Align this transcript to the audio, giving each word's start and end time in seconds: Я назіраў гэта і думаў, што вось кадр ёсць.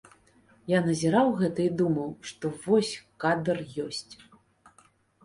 Я 0.71 0.77
назіраў 0.85 1.27
гэта 1.41 1.59
і 1.65 1.71
думаў, 1.81 2.07
што 2.29 2.51
вось 2.63 2.93
кадр 3.25 3.57
ёсць. 3.85 4.13